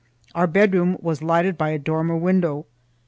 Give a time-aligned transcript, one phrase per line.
[0.33, 2.65] Our bedroom was lighted by a dormer window.